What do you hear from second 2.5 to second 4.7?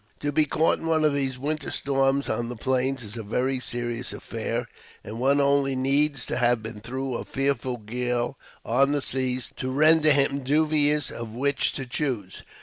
plains is a very serious affair;